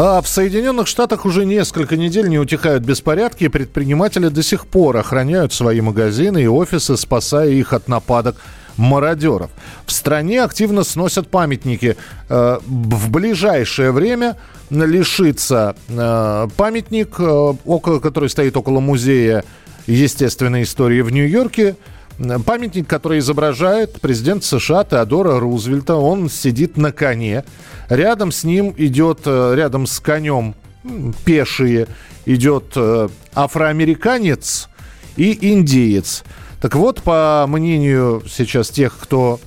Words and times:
А 0.00 0.22
в 0.22 0.28
Соединенных 0.28 0.86
Штатах 0.86 1.24
уже 1.26 1.44
несколько 1.44 1.96
недель 1.96 2.28
не 2.28 2.38
утихают 2.38 2.84
беспорядки, 2.84 3.42
и 3.42 3.48
предприниматели 3.48 4.28
до 4.28 4.44
сих 4.44 4.68
пор 4.68 4.96
охраняют 4.96 5.52
свои 5.52 5.80
магазины 5.80 6.44
и 6.44 6.46
офисы, 6.46 6.96
спасая 6.96 7.48
их 7.48 7.72
от 7.72 7.88
нападок 7.88 8.36
мародеров. 8.76 9.50
В 9.86 9.90
стране 9.90 10.44
активно 10.44 10.84
сносят 10.84 11.26
памятники. 11.26 11.96
Э, 12.28 12.58
в 12.64 13.10
ближайшее 13.10 13.90
время 13.90 14.36
лишится 14.70 15.74
э, 15.88 16.48
памятник, 16.56 17.16
э, 17.18 17.54
который 18.00 18.28
стоит 18.28 18.56
около 18.56 18.78
музея 18.78 19.42
естественной 19.88 20.62
истории 20.62 21.00
в 21.00 21.10
Нью-Йорке. 21.10 21.74
Памятник, 22.44 22.88
который 22.88 23.20
изображает 23.20 24.00
президент 24.00 24.42
США 24.42 24.84
Теодора 24.84 25.38
Рузвельта. 25.38 25.94
Он 25.94 26.28
сидит 26.28 26.76
на 26.76 26.90
коне. 26.90 27.44
Рядом 27.88 28.32
с 28.32 28.42
ним 28.44 28.74
идет, 28.76 29.26
рядом 29.26 29.86
с 29.86 30.00
конем 30.00 30.54
пешие, 31.24 31.86
идет 32.26 32.76
афроамериканец 33.34 34.68
и 35.16 35.52
индеец. 35.52 36.24
Так 36.60 36.74
вот, 36.74 37.02
по 37.02 37.46
мнению 37.48 38.22
сейчас 38.28 38.70
тех, 38.70 38.96
кто 38.98 39.38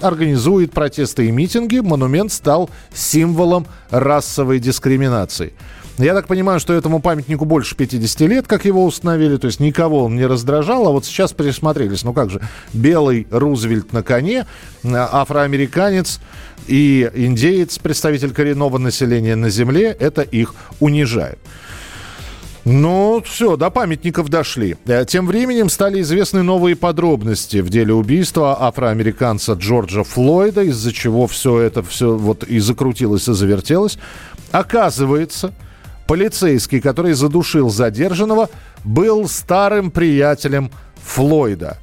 организует 0.00 0.72
протесты 0.72 1.28
и 1.28 1.30
митинги, 1.30 1.78
монумент 1.78 2.32
стал 2.32 2.70
символом 2.92 3.66
расовой 3.90 4.58
дискриминации. 4.58 5.52
Я 5.98 6.12
так 6.12 6.26
понимаю, 6.26 6.60
что 6.60 6.74
этому 6.74 7.00
памятнику 7.00 7.46
больше 7.46 7.74
50 7.74 8.20
лет, 8.22 8.46
как 8.46 8.66
его 8.66 8.84
установили, 8.84 9.38
то 9.38 9.46
есть 9.46 9.60
никого 9.60 10.04
он 10.04 10.16
не 10.16 10.26
раздражал, 10.26 10.86
а 10.86 10.90
вот 10.90 11.06
сейчас 11.06 11.32
присмотрелись. 11.32 12.04
Ну 12.04 12.12
как 12.12 12.30
же, 12.30 12.42
белый 12.74 13.26
Рузвельт 13.30 13.92
на 13.94 14.02
коне, 14.02 14.46
афроамериканец 14.84 16.20
и 16.66 17.10
индеец, 17.14 17.78
представитель 17.78 18.32
коренного 18.32 18.76
населения 18.76 19.36
на 19.36 19.48
земле, 19.48 19.96
это 19.98 20.20
их 20.20 20.54
унижает. 20.80 21.38
Ну, 22.68 23.22
все, 23.24 23.56
до 23.56 23.70
памятников 23.70 24.28
дошли. 24.28 24.76
Э, 24.86 25.04
тем 25.06 25.28
временем 25.28 25.68
стали 25.68 26.00
известны 26.00 26.42
новые 26.42 26.74
подробности 26.74 27.58
в 27.58 27.70
деле 27.70 27.94
убийства 27.94 28.60
афроамериканца 28.60 29.52
Джорджа 29.52 30.02
Флойда, 30.02 30.62
из-за 30.62 30.92
чего 30.92 31.28
все 31.28 31.60
это 31.60 31.84
все 31.84 32.16
вот 32.16 32.42
и 32.42 32.58
закрутилось, 32.58 33.28
и 33.28 33.34
завертелось. 33.34 33.98
Оказывается, 34.50 35.54
полицейский, 36.06 36.80
который 36.80 37.12
задушил 37.12 37.70
задержанного, 37.70 38.48
был 38.84 39.28
старым 39.28 39.90
приятелем 39.90 40.70
Флойда. 41.04 41.78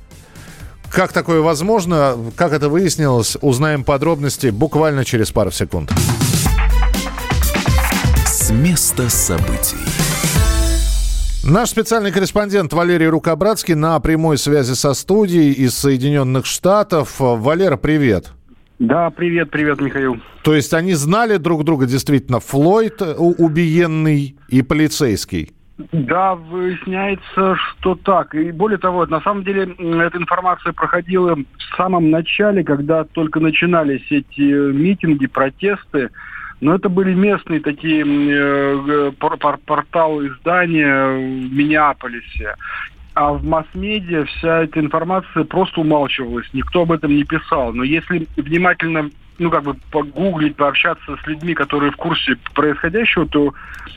Как 0.91 1.11
такое 1.11 1.41
возможно, 1.41 2.17
как 2.35 2.53
это 2.53 2.69
выяснилось, 2.69 3.37
узнаем 3.41 3.83
подробности 3.83 4.47
буквально 4.47 5.03
через 5.03 5.31
пару 5.31 5.51
секунд. 5.51 5.91
С 8.27 8.51
места 8.51 9.09
событий. 9.09 9.77
Наш 11.43 11.69
специальный 11.69 12.11
корреспондент 12.11 12.71
Валерий 12.73 13.07
Рукобратский 13.07 13.73
на 13.73 13.99
прямой 13.99 14.37
связи 14.37 14.73
со 14.73 14.93
студией 14.93 15.51
из 15.51 15.75
Соединенных 15.75 16.45
Штатов. 16.45 17.15
Валера, 17.17 17.75
привет. 17.75 18.31
Да, 18.79 19.09
привет, 19.11 19.51
привет, 19.51 19.79
Михаил. 19.81 20.17
То 20.43 20.55
есть 20.55 20.73
они 20.73 20.93
знали 20.93 21.37
друг 21.37 21.63
друга 21.63 21.85
действительно, 21.85 22.39
Флойд 22.39 23.01
убиенный 23.01 24.35
и 24.49 24.61
полицейский? 24.61 25.51
Да, 25.91 26.35
выясняется, 26.35 27.55
что 27.55 27.95
так. 27.95 28.35
И 28.35 28.51
более 28.51 28.77
того, 28.77 29.05
на 29.05 29.21
самом 29.21 29.43
деле 29.43 29.63
эта 29.63 30.17
информация 30.17 30.71
проходила 30.71 31.35
в 31.35 31.75
самом 31.75 32.11
начале, 32.11 32.63
когда 32.63 33.03
только 33.05 33.39
начинались 33.39 34.05
эти 34.11 34.41
митинги, 34.71 35.25
протесты. 35.25 36.09
Но 36.61 36.75
это 36.75 36.89
были 36.89 37.13
местные 37.13 37.59
такие 37.59 38.05
э, 38.05 39.11
порталы 39.65 40.27
издания 40.27 41.07
в 41.07 41.53
Миннеаполисе. 41.53 42.55
А 43.15 43.33
в 43.33 43.43
масс-медиа 43.43 44.25
вся 44.25 44.63
эта 44.63 44.79
информация 44.79 45.43
просто 45.43 45.81
умалчивалась, 45.81 46.47
никто 46.53 46.81
об 46.81 46.91
этом 46.91 47.15
не 47.15 47.23
писал. 47.23 47.71
Но 47.73 47.83
если 47.83 48.27
внимательно 48.37 49.09
ну, 49.39 49.49
как 49.49 49.63
бы 49.63 49.75
погуглить, 49.91 50.55
пообщаться 50.55 51.17
с 51.23 51.27
людьми, 51.27 51.53
которые 51.53 51.91
в 51.91 51.95
курсе 51.95 52.37
происходящего, 52.53 53.27
то 53.27 53.53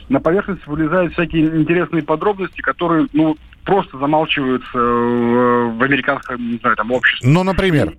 на 0.09 0.19
поверхность 0.19 0.65
вылезают 0.65 1.13
всякие 1.13 1.45
интересные 1.61 2.03
подробности, 2.03 2.61
которые, 2.61 3.07
ну, 3.13 3.37
просто 3.63 3.97
замалчиваются 3.97 4.77
в, 4.77 5.77
в 5.77 5.83
американском, 5.83 6.51
не 6.51 6.57
знаю, 6.57 6.75
там, 6.75 6.91
обществе. 6.91 7.29
Ну, 7.29 7.43
например? 7.43 7.93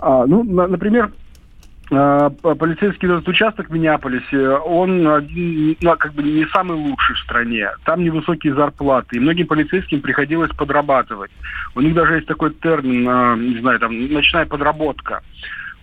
А, 0.00 0.26
ну, 0.26 0.42
на, 0.44 0.66
например, 0.66 1.12
полицейский 1.88 3.08
этот 3.08 3.28
участок 3.28 3.68
в 3.68 3.72
Миннеаполисе, 3.72 4.48
он 4.48 5.06
один, 5.06 5.76
ну, 5.80 5.96
как 5.96 6.14
бы 6.14 6.22
не 6.22 6.46
самый 6.46 6.76
лучший 6.76 7.14
в 7.14 7.20
стране. 7.20 7.68
Там 7.84 8.02
невысокие 8.02 8.54
зарплаты, 8.54 9.16
и 9.16 9.20
многим 9.20 9.46
полицейским 9.46 10.00
приходилось 10.00 10.50
подрабатывать. 10.50 11.30
У 11.74 11.80
них 11.80 11.94
даже 11.94 12.14
есть 12.14 12.26
такой 12.26 12.54
термин, 12.54 13.06
а, 13.08 13.36
не 13.36 13.60
знаю, 13.60 13.78
там, 13.80 14.12
ночная 14.12 14.46
подработка. 14.46 15.22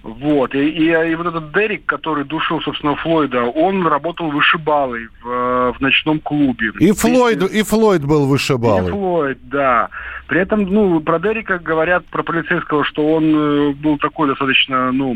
Вот. 0.04 0.56
И, 0.56 0.70
и, 0.70 1.12
и 1.12 1.16
вот 1.16 1.28
этот 1.28 1.54
Дерек, 1.54 1.86
который 1.86 2.24
душил, 2.24 2.60
собственно, 2.62 2.96
Флойда, 2.96 3.44
он 3.44 3.86
работал 3.86 4.32
вышибалой 4.32 5.08
в, 5.22 5.74
в 5.74 5.76
ночном 5.80 6.20
клубе. 6.20 6.72
И 6.80 6.92
Флойд, 6.92 7.44
и 7.44 7.64
Флойд 7.64 8.06
был 8.06 8.28
вышибалой. 8.28 8.88
И 8.88 8.92
Флойд, 8.92 9.38
да. 9.50 9.90
При 10.28 10.40
этом, 10.40 10.64
ну, 10.64 11.00
про 11.02 11.20
Дерека 11.20 11.60
говорят, 11.60 12.06
про 12.06 12.24
полицейского, 12.24 12.84
что 12.84 13.14
он 13.14 13.36
э, 13.36 13.74
был 13.74 13.98
такой 13.98 14.28
достаточно, 14.30 14.92
ну, 14.92 15.16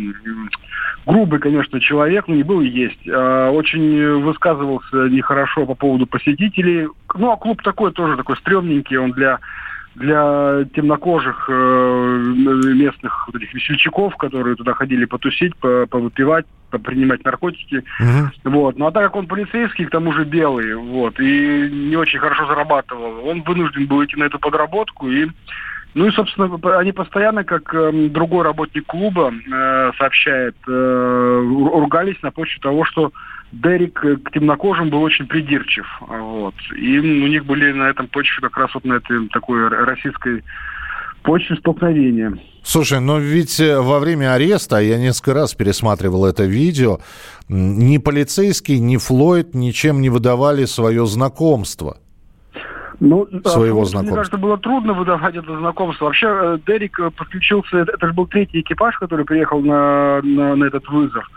грубый, 1.06 1.40
конечно, 1.40 1.80
человек, 1.80 2.28
но 2.28 2.36
не 2.36 2.44
был 2.44 2.62
и 2.62 2.68
есть. 2.68 3.08
А, 3.08 3.50
очень 3.52 4.22
высказывался 4.22 5.10
нехорошо 5.10 5.66
по 5.66 5.76
поводу 5.76 6.06
посетителей. 6.06 6.88
Ну, 7.14 7.32
а 7.32 7.38
клуб 7.38 7.62
такой 7.64 7.92
тоже 7.92 8.18
такой 8.18 8.38
стрёмненький, 8.38 8.98
он 8.98 9.12
для 9.12 9.40
для 9.96 10.66
темнокожих 10.76 11.46
э, 11.50 12.34
местных 12.76 13.28
вот 13.28 13.42
этих 13.42 13.54
весельчаков, 13.54 14.16
которые 14.18 14.56
туда 14.56 14.74
ходили 14.74 15.06
потусить, 15.06 15.56
повыпивать, 15.58 16.46
принимать 16.84 17.24
наркотики. 17.24 17.84
Uh-huh. 18.02 18.28
Вот. 18.44 18.78
Ну 18.78 18.88
а 18.88 18.92
так 18.92 19.04
как 19.04 19.16
он 19.16 19.28
полицейский, 19.28 19.86
к 19.86 19.92
тому 19.92 20.12
же 20.14 20.26
белый, 20.26 20.76
вот, 20.76 21.20
и 21.20 21.70
не 21.72 21.96
очень 21.96 22.20
хорошо 22.20 22.46
зарабатывал, 22.48 23.26
он 23.28 23.42
вынужден 23.44 23.88
был 23.88 24.04
идти 24.04 24.18
на 24.18 24.26
эту 24.26 24.40
подработку 24.40 25.10
и 25.10 25.30
ну 25.96 26.08
и, 26.08 26.12
собственно, 26.12 26.60
они 26.78 26.92
постоянно, 26.92 27.46
как 27.46 27.74
э, 27.74 28.10
другой 28.10 28.44
работник 28.44 28.86
клуба 28.86 29.32
э, 29.32 29.92
сообщает, 29.98 30.58
э, 30.68 31.42
ругались 31.42 32.22
на 32.22 32.32
почве 32.32 32.60
того, 32.62 32.84
что 32.84 33.14
Дерек 33.52 34.04
э, 34.04 34.18
к 34.18 34.32
темнокожим 34.32 34.90
был 34.90 35.02
очень 35.02 35.28
придирчив. 35.28 35.86
Вот. 36.02 36.56
И 36.76 37.00
у 37.00 37.28
них 37.28 37.46
были 37.46 37.72
на 37.72 37.90
этом 37.90 38.08
почве 38.08 38.42
как 38.42 38.58
раз 38.58 38.74
вот 38.74 38.86
на 38.86 38.94
этой 38.94 39.28
такой 39.30 39.68
российской 39.68 40.44
почве 41.24 41.56
столкновения. 41.58 42.38
Слушай, 42.64 43.00
но 43.00 43.20
ведь 43.20 43.60
э, 43.60 43.80
во 43.80 44.00
время 44.00 44.34
ареста, 44.34 44.80
я 44.80 44.98
несколько 44.98 45.34
раз 45.34 45.54
пересматривал 45.54 46.26
это 46.26 46.46
видео, 46.46 47.00
ни 47.48 47.98
полицейский, 47.98 48.80
ни 48.80 48.98
Флойд 48.98 49.54
ничем 49.54 50.02
не 50.02 50.10
выдавали 50.10 50.66
свое 50.66 51.06
знакомство. 51.06 51.98
Ну, 53.00 53.28
своего 53.44 53.82
а, 53.82 53.86
знакомства. 53.86 54.02
Мне 54.02 54.16
кажется, 54.16 54.38
было 54.38 54.58
трудно 54.58 54.94
выдавать 54.94 55.36
это 55.36 55.58
знакомство. 55.58 56.06
Вообще, 56.06 56.28
э, 56.28 56.60
Дерек 56.66 56.98
подключился, 57.16 57.80
это 57.80 58.08
же 58.08 58.14
был 58.14 58.26
третий 58.28 58.62
экипаж, 58.62 58.98
который 58.98 59.26
приехал 59.26 59.62
на, 59.62 60.22
на, 60.24 60.56
на 60.56 60.64
этот 60.64 60.88
вызов. 60.88 61.30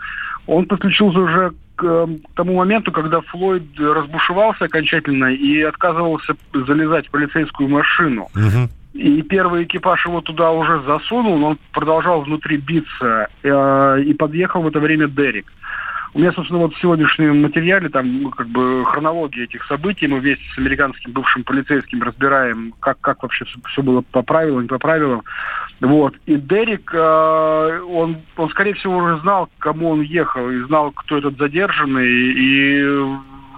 Он 0.47 0.65
подключился 0.65 1.19
уже 1.19 1.53
к, 1.79 1.83
эм, 1.85 2.19
тому 2.35 2.55
моменту, 2.55 2.91
когда 2.91 3.21
Флойд 3.21 3.63
разбушевался 3.79 4.65
окончательно 4.65 5.33
и 5.33 5.61
отказывался 5.61 6.35
залезать 6.53 7.07
в 7.07 7.11
полицейскую 7.11 7.69
машину. 7.69 8.27
Угу. 8.35 8.69
И 8.95 9.21
первый 9.21 9.63
экипаж 9.63 10.05
его 10.05 10.19
туда 10.19 10.51
уже 10.51 10.81
засунул, 10.81 11.37
но 11.37 11.47
он 11.51 11.59
продолжал 11.71 12.21
внутри 12.21 12.57
биться. 12.57 13.27
Э, 13.43 14.01
и 14.01 14.13
подъехал 14.13 14.61
в 14.61 14.67
это 14.67 14.79
время 14.81 15.07
Дерек. 15.07 15.45
У 16.13 16.19
меня, 16.19 16.31
собственно, 16.31 16.61
вот 16.61 16.73
в 16.73 16.81
сегодняшнем 16.81 17.41
материале 17.41 17.89
там 17.89 18.23
ну, 18.23 18.29
как 18.31 18.47
бы 18.47 18.83
хронология 18.85 19.43
этих 19.43 19.63
событий. 19.65 20.07
Мы 20.07 20.19
вместе 20.19 20.43
с 20.55 20.57
американским 20.57 21.11
бывшим 21.11 21.43
полицейским 21.43 22.01
разбираем, 22.01 22.73
как, 22.79 22.99
как 22.99 23.21
вообще 23.21 23.45
все, 23.67 23.83
было 23.83 24.01
по 24.01 24.23
правилам, 24.23 24.63
не 24.63 24.67
по 24.67 24.79
правилам. 24.79 25.23
Вот. 25.81 26.15
И 26.25 26.35
Дерек, 26.35 26.91
э, 26.93 27.81
он, 27.87 28.17
он, 28.37 28.49
скорее 28.49 28.73
всего, 28.73 28.97
уже 28.97 29.19
знал, 29.19 29.47
к 29.47 29.61
кому 29.61 29.91
он 29.91 30.01
ехал, 30.01 30.49
и 30.49 30.61
знал, 30.63 30.91
кто 30.91 31.17
этот 31.17 31.37
задержанный. 31.37 32.07
И 32.07 33.05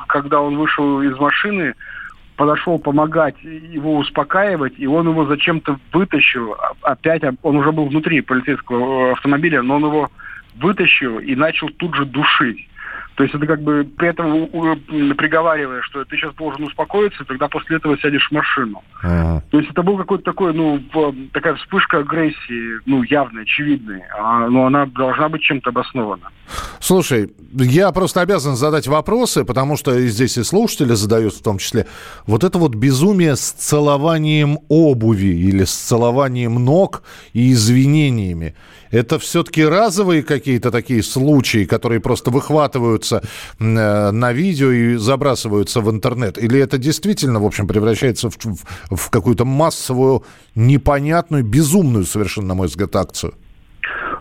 когда 0.07 0.41
он 0.41 0.57
вышел 0.57 1.01
из 1.01 1.17
машины, 1.17 1.73
подошел 2.35 2.79
помогать 2.79 3.35
его 3.43 3.97
успокаивать, 3.97 4.73
и 4.77 4.87
он 4.87 5.07
его 5.07 5.25
зачем-то 5.25 5.79
вытащил. 5.93 6.57
Опять 6.81 7.23
он 7.43 7.55
уже 7.55 7.71
был 7.71 7.85
внутри 7.85 8.19
полицейского 8.21 9.13
автомобиля, 9.13 9.61
но 9.61 9.77
он 9.77 9.85
его 9.85 10.11
вытащил 10.55 11.19
и 11.19 11.35
начал 11.35 11.69
тут 11.69 11.95
же 11.95 12.05
душить. 12.05 12.67
То 13.15 13.23
есть 13.23 13.35
это 13.35 13.45
как 13.45 13.61
бы 13.61 13.87
при 13.97 14.07
этом 14.07 14.47
приговаривая, 15.15 15.81
что 15.83 16.03
ты 16.05 16.15
сейчас 16.15 16.33
должен 16.35 16.63
успокоиться, 16.63 17.23
тогда 17.25 17.47
после 17.49 17.77
этого 17.77 17.97
сядешь 17.99 18.27
в 18.27 18.31
машину. 18.31 18.83
Ага. 19.03 19.43
То 19.51 19.59
есть 19.59 19.69
это 19.69 19.83
был 19.83 19.97
какой-то 19.97 20.23
такой, 20.23 20.53
ну, 20.53 20.81
такая 21.33 21.55
вспышка 21.55 21.99
агрессии, 21.99 22.79
ну, 22.85 23.03
явная, 23.03 23.43
очевидная. 23.43 24.07
А, 24.17 24.47
но 24.47 24.65
она 24.65 24.85
должна 24.85 25.29
быть 25.29 25.41
чем-то 25.41 25.69
обоснована. 25.69 26.29
Слушай, 26.79 27.31
я 27.53 27.91
просто 27.91 28.21
обязан 28.21 28.55
задать 28.55 28.87
вопросы, 28.87 29.45
потому 29.45 29.77
что 29.77 29.99
здесь 30.07 30.37
и 30.37 30.43
слушатели 30.43 30.93
задают 30.93 31.33
в 31.33 31.43
том 31.43 31.57
числе. 31.57 31.87
Вот 32.25 32.43
это 32.43 32.57
вот 32.57 32.75
безумие 32.75 33.35
с 33.35 33.51
целованием 33.51 34.59
обуви 34.67 35.27
или 35.27 35.65
с 35.65 35.73
целованием 35.73 36.55
ног 36.55 37.03
и 37.33 37.51
извинениями. 37.51 38.55
Это 38.91 39.19
все-таки 39.19 39.65
разовые 39.65 40.23
какие-то 40.23 40.71
такие 40.71 41.01
случаи, 41.03 41.65
которые 41.65 41.99
просто 41.99 42.31
выхватываются 42.31 43.21
э, 43.59 44.11
на 44.11 44.33
видео 44.33 44.71
и 44.71 44.95
забрасываются 44.95 45.81
в 45.81 45.89
интернет? 45.89 46.37
Или 46.37 46.59
это 46.59 46.77
действительно, 46.77 47.39
в 47.39 47.45
общем, 47.45 47.67
превращается 47.67 48.29
в, 48.29 48.37
в, 48.37 48.95
в 48.95 49.09
какую-то 49.09 49.45
массовую, 49.45 50.23
непонятную, 50.55 51.43
безумную 51.43 52.05
совершенно, 52.05 52.49
на 52.49 52.55
мой 52.55 52.67
взгляд, 52.67 52.95
акцию? 52.95 53.33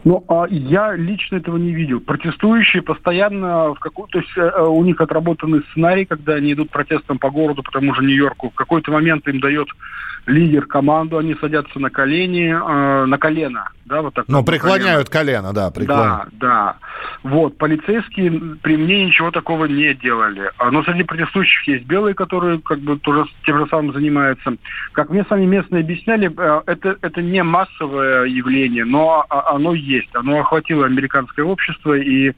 Ну, 0.05 0.25
а 0.29 0.47
я 0.49 0.95
лично 0.97 1.37
этого 1.37 1.59
не 1.59 1.73
видел. 1.73 2.01
Протестующие 2.01 2.83
постоянно 2.83 3.75
в 3.75 3.79
какой 3.81 4.09
то 4.09 4.19
есть 4.19 4.31
э, 4.37 4.63
у 4.63 4.83
них 4.83 5.01
отработанный 5.01 5.63
сценарий, 5.71 6.07
когда 6.07 6.35
они 6.35 6.55
идут 6.55 6.71
протестом 6.71 7.19
по 7.19 7.31
городу, 7.31 7.63
по 7.63 7.71
тому 7.71 7.95
же 7.95 8.03
Нью-Йорку. 8.03 8.51
В 8.51 8.55
какой-то 8.55 8.93
момент 8.93 9.29
им 9.29 9.41
дает 9.41 9.69
лидер 10.27 10.65
команду, 10.67 11.19
они 11.19 11.35
садятся 11.35 11.79
на 11.79 11.91
колени, 11.91 12.49
э, 12.49 13.05
на 13.05 13.19
колено, 13.19 13.71
да, 13.91 14.03
вот 14.03 14.15
так. 14.15 14.25
Ну, 14.29 14.45
преклоняют 14.45 15.09
колено, 15.09 15.51
колено 15.51 15.53
да, 15.53 15.71
преклоняют. 15.73 16.29
Да, 16.33 16.39
да. 16.39 16.77
Вот, 17.25 17.59
полицейские 17.59 18.31
при 18.63 18.77
мне 18.77 19.05
ничего 19.05 19.33
такого 19.33 19.65
не 19.65 19.93
делали. 19.95 20.53
А, 20.59 20.71
но 20.71 20.85
среди 20.85 21.03
протестующих 21.03 21.67
есть 21.67 21.85
белые, 21.87 22.15
которые 22.15 22.61
как 22.61 22.79
бы 22.79 22.99
тоже 23.01 23.25
тем 23.45 23.59
же 23.59 23.67
самым 23.67 23.93
занимаются. 23.93 24.57
Как 24.93 25.11
мне 25.11 25.25
сами 25.29 25.45
местные 25.45 25.81
объясняли, 25.81 26.33
э, 26.35 26.63
это, 26.67 26.99
это 27.03 27.21
не 27.21 27.43
массовое 27.43 28.27
явление, 28.27 28.85
но 28.85 29.27
оно 29.29 29.75
есть. 29.75 30.15
Оно 30.15 30.39
охватило 30.39 30.87
американское 30.87 31.45
общество, 31.45 31.95
и 31.95 32.33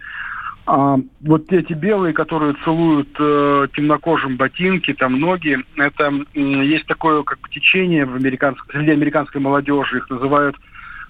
а, 0.65 0.97
вот 1.21 1.53
эти 1.53 1.75
белые, 1.75 2.15
которые 2.15 2.55
целуют 2.65 3.15
э, 3.19 3.67
темнокожим 3.75 4.37
ботинки, 4.37 4.95
там 4.95 5.21
ноги, 5.21 5.59
это 5.77 6.13
э, 6.33 6.41
есть 6.41 6.87
такое 6.87 7.23
как 7.25 7.41
бы 7.41 7.49
течение 7.51 8.07
в 8.07 8.15
американской, 8.15 8.73
среди 8.73 8.93
американской 8.93 9.41
молодежи, 9.41 9.99
их 9.99 10.09
называют 10.09 10.57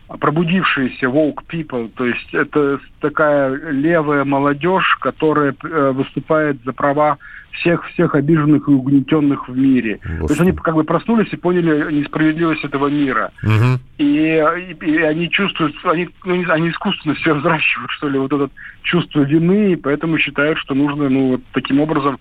пробудившиеся 0.08 1.06
woke 1.06 1.44
people, 1.50 1.90
то 1.96 2.06
есть 2.06 2.34
это 2.34 2.80
такая 3.00 3.54
левая 3.70 4.24
молодежь, 4.24 4.96
которая 5.00 5.54
э, 5.62 5.92
выступает 5.92 6.62
за 6.64 6.72
права 6.72 7.18
всех 7.52 7.86
всех 7.90 8.14
обиженных 8.14 8.66
и 8.68 8.70
угнетенных 8.70 9.48
в 9.48 9.56
мире. 9.56 10.00
Господи. 10.02 10.26
То 10.26 10.32
есть 10.32 10.40
они 10.40 10.52
как 10.52 10.74
бы 10.74 10.84
проснулись 10.84 11.32
и 11.32 11.36
поняли 11.36 11.92
несправедливость 11.92 12.64
этого 12.64 12.88
мира. 12.88 13.30
Угу. 13.42 13.80
И, 13.98 14.04
и, 14.06 14.84
и 14.84 14.96
они 15.02 15.30
чувствуют, 15.30 15.74
они, 15.84 16.08
ну, 16.24 16.44
они 16.50 16.70
искусственно 16.70 17.14
все 17.14 17.34
взращивают, 17.34 17.90
что 17.90 18.08
ли, 18.08 18.18
вот 18.18 18.32
это 18.32 18.50
чувство 18.82 19.20
вины, 19.20 19.72
и 19.72 19.76
поэтому 19.76 20.18
считают, 20.18 20.58
что 20.58 20.74
нужно, 20.74 21.08
ну, 21.08 21.32
вот 21.32 21.40
таким 21.52 21.80
образом 21.80 22.18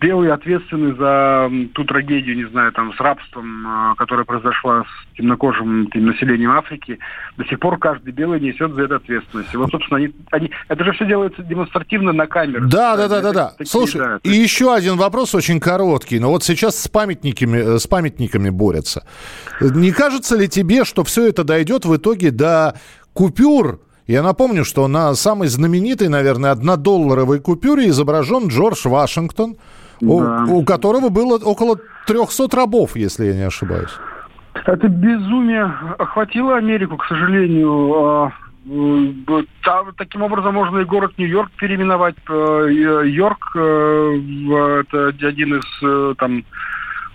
белые 0.00 0.32
ответственны 0.32 0.94
за 0.94 1.50
ту 1.74 1.84
трагедию, 1.84 2.36
не 2.36 2.44
знаю, 2.50 2.72
там, 2.72 2.92
с 2.94 3.00
рабством, 3.00 3.66
а, 3.66 3.94
которая 3.96 4.24
произошла 4.24 4.82
с 4.84 5.16
темнокожим 5.16 5.88
тем, 5.90 6.06
населением 6.06 6.50
Африки. 6.50 6.98
До 7.36 7.44
сих 7.44 7.58
пор 7.60 7.78
каждый 7.78 8.12
белый 8.12 8.40
несет 8.40 8.72
за 8.74 8.82
это 8.82 8.96
ответственность. 8.96 9.52
И 9.52 9.56
вот, 9.56 9.70
собственно, 9.70 9.98
они, 9.98 10.12
они, 10.30 10.50
это 10.68 10.84
же 10.84 10.92
все 10.92 11.06
делается 11.06 11.42
демонстративно 11.42 12.12
на 12.12 12.26
камеру. 12.26 12.66
Да, 12.68 12.96
да, 12.96 13.08
да, 13.08 13.20
да, 13.20 13.32
да. 13.32 13.48
Такие, 13.50 13.66
Слушай, 13.66 13.98
да, 13.98 14.20
и 14.22 14.30
еще 14.30 14.74
один 14.74 14.96
вопрос 14.96 15.34
очень 15.34 15.60
короткий. 15.60 16.18
Но 16.18 16.30
вот 16.30 16.42
сейчас 16.42 16.80
с 16.80 16.88
памятниками, 16.88 17.76
э, 17.76 17.78
с 17.78 17.86
памятниками 17.86 18.50
борются. 18.50 19.06
Не 19.60 19.92
кажется 19.92 20.36
ли 20.36 20.48
тебе, 20.48 20.84
что 20.84 21.04
все 21.04 21.28
это 21.28 21.44
дойдет 21.44 21.84
в 21.84 21.96
итоге 21.96 22.30
до 22.30 22.74
купюр, 23.12 23.80
я 24.06 24.22
напомню, 24.22 24.64
что 24.64 24.86
на 24.86 25.14
самой 25.14 25.48
знаменитой, 25.48 26.08
наверное, 26.08 26.50
однодолларовой 26.50 27.40
купюре 27.40 27.88
изображен 27.88 28.48
Джордж 28.48 28.86
Вашингтон, 28.86 29.56
да. 30.04 30.44
у, 30.48 30.58
у 30.58 30.64
которого 30.64 31.08
было 31.08 31.36
около 31.36 31.76
300 32.06 32.56
рабов, 32.56 32.96
если 32.96 33.26
я 33.26 33.34
не 33.34 33.46
ошибаюсь. 33.46 33.98
Это 34.54 34.88
безумие 34.88 35.72
охватило 35.98 36.56
Америку, 36.56 36.96
к 36.96 37.06
сожалению. 37.06 37.94
А, 37.94 38.32
таким 39.96 40.22
образом 40.22 40.54
можно 40.54 40.78
и 40.78 40.84
город 40.84 41.12
Нью-Йорк 41.18 41.50
переименовать. 41.58 42.16
Э, 42.28 42.68
Йорк 43.04 43.56
э, 43.56 44.80
это 44.80 45.08
один 45.26 45.56
из 45.56 45.64
э, 45.82 46.14
там 46.18 46.44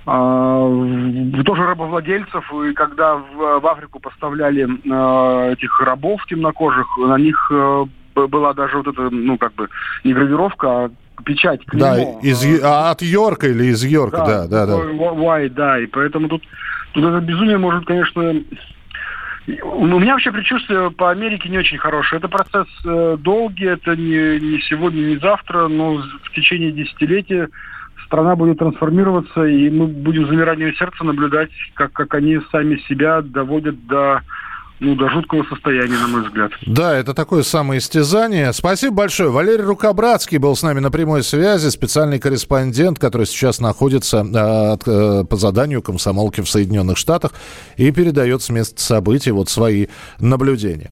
тоже 0.05 1.65
рабовладельцев, 1.67 2.51
и 2.67 2.73
когда 2.73 3.15
в, 3.15 3.59
в 3.59 3.67
Африку 3.67 3.99
поставляли 3.99 4.63
э, 4.65 5.53
этих 5.53 5.79
рабов 5.81 6.25
темнокожих, 6.25 6.87
на 6.97 7.17
них 7.17 7.51
э, 7.51 7.85
была 8.15 8.53
даже 8.53 8.77
вот 8.77 8.87
эта, 8.87 9.09
ну, 9.11 9.37
как 9.37 9.53
бы, 9.53 9.69
не 10.03 10.13
гравировка, 10.13 10.67
а 10.67 10.91
печать, 11.23 11.65
клеймо. 11.65 12.19
Да, 12.21 12.27
из, 12.27 12.63
а 12.63 12.91
от 12.91 13.01
Йорка 13.01 13.47
или 13.47 13.65
из 13.65 13.83
Йорка, 13.83 14.17
да, 14.17 14.47
да, 14.47 14.65
да. 14.65 14.77
Да, 14.77 15.49
да, 15.49 15.79
и 15.79 15.85
поэтому 15.87 16.27
тут, 16.27 16.43
тут 16.93 17.03
это 17.03 17.19
безумие 17.19 17.57
может, 17.57 17.85
конечно... 17.85 18.43
У 19.63 19.99
меня 19.99 20.13
вообще 20.13 20.31
предчувствие 20.31 20.91
по 20.91 21.09
Америке 21.09 21.49
не 21.49 21.57
очень 21.57 21.79
хорошее. 21.79 22.19
Это 22.19 22.27
процесс 22.27 22.67
э, 22.85 23.17
долгий, 23.19 23.65
это 23.65 23.95
не, 23.95 24.39
не 24.39 24.61
сегодня, 24.61 25.01
не 25.01 25.17
завтра, 25.17 25.67
но 25.67 25.95
в 25.95 26.31
течение 26.35 26.71
десятилетия 26.71 27.49
страна 28.05 28.35
будет 28.35 28.59
трансформироваться, 28.59 29.45
и 29.45 29.69
мы 29.69 29.87
будем 29.87 30.27
замиранием 30.27 30.75
сердца 30.75 31.03
наблюдать, 31.03 31.49
как, 31.73 31.93
как 31.93 32.13
они 32.13 32.39
сами 32.51 32.77
себя 32.87 33.21
доводят 33.21 33.87
до 33.87 34.21
ну, 34.79 34.95
до 34.95 35.09
жуткого 35.09 35.43
состояния, 35.43 35.97
на 35.97 36.07
мой 36.07 36.23
взгляд. 36.23 36.51
Да, 36.65 36.95
это 36.95 37.13
такое 37.13 37.43
самоистязание. 37.43 38.53
Спасибо 38.53 38.95
большое. 38.95 39.29
Валерий 39.29 39.63
Рукобратский 39.63 40.37
был 40.37 40.55
с 40.55 40.63
нами 40.63 40.79
на 40.79 40.91
прямой 40.91 41.23
связи, 41.23 41.69
специальный 41.69 42.19
корреспондент, 42.19 42.99
который 42.99 43.27
сейчас 43.27 43.59
находится 43.59 44.25
э, 44.25 44.77
э, 44.85 45.23
по 45.25 45.35
заданию 45.35 45.81
комсомолки 45.81 46.41
в 46.41 46.49
Соединенных 46.49 46.97
Штатах 46.97 47.33
и 47.77 47.91
передает 47.91 48.41
с 48.41 48.49
места 48.49 48.81
событий 48.81 49.31
вот 49.31 49.49
свои 49.49 49.87
наблюдения. 50.19 50.91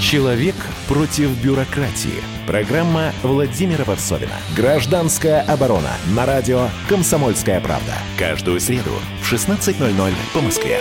Человек 0.00 0.54
против 0.86 1.30
бюрократии. 1.42 2.22
Программа 2.46 3.12
Владимира 3.22 3.84
Варсовина. 3.84 4.34
Гражданская 4.54 5.40
оборона. 5.40 5.90
На 6.14 6.24
радио 6.24 6.68
«Комсомольская 6.88 7.60
правда». 7.60 7.94
Каждую 8.18 8.60
среду 8.60 8.92
в 9.20 9.32
16.00 9.32 10.14
по 10.32 10.40
Москве. 10.40 10.80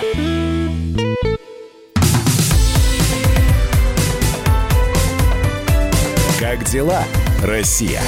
Как 6.39 6.63
дела, 6.65 7.03
Россия? 7.41 8.01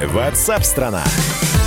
Ватсап-страна! 0.00 1.04
страна 1.04 1.65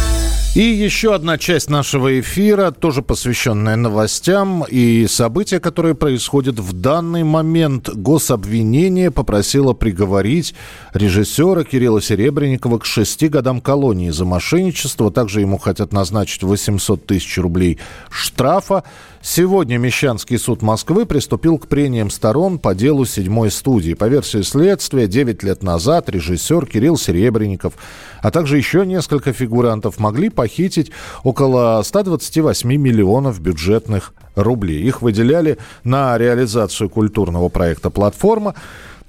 и 0.60 0.62
еще 0.62 1.16
одна 1.16 1.38
часть 1.38 1.70
нашего 1.70 2.20
эфира, 2.20 2.72
тоже 2.72 3.02
посвященная 3.02 3.78
новостям 3.78 4.66
и 4.70 5.08
события, 5.08 5.62
которые 5.62 5.96
происходят 5.96 6.60
в 6.60 6.74
данный 6.74 7.24
момент. 7.24 7.88
Гособвинение 7.88 9.10
попросило 9.10 9.72
приговорить 9.72 10.54
режиссера 10.94 11.64
Кирилла 11.64 12.02
Серебренникова 12.02 12.80
к 12.80 12.86
шести 12.86 13.30
годам 13.30 13.62
колонии 13.62 14.10
за 14.10 14.26
мошенничество. 14.26 15.12
Также 15.12 15.40
ему 15.40 15.58
хотят 15.58 15.94
назначить 15.94 16.44
800 16.44 17.06
тысяч 17.06 17.38
рублей 17.38 17.80
штрафа. 18.10 18.84
Сегодня 19.22 19.78
Мещанский 19.78 20.40
суд 20.40 20.62
Москвы 20.62 21.06
приступил 21.06 21.58
к 21.58 21.68
прениям 21.68 22.10
сторон 22.10 22.58
по 22.58 22.74
делу 22.74 23.06
седьмой 23.06 23.52
студии. 23.52 23.94
По 23.94 24.06
версии 24.08 24.42
следствия, 24.44 25.08
9 25.08 25.44
лет 25.44 25.62
назад 25.62 26.10
режиссер 26.10 26.66
Кирилл 26.66 26.98
Серебренников, 26.98 27.74
а 28.22 28.32
также 28.32 28.56
еще 28.56 28.86
несколько 28.86 29.34
фигурантов 29.34 30.00
могли 30.00 30.30
похитить 30.30 30.92
около 31.24 31.82
128 31.84 32.70
миллионов 32.78 33.42
бюджетных 33.42 34.14
рублей. 34.36 34.84
Их 34.84 35.02
выделяли 35.02 35.58
на 35.84 36.18
реализацию 36.18 36.90
культурного 36.90 37.50
проекта 37.50 37.90
«Платформа». 37.90 38.56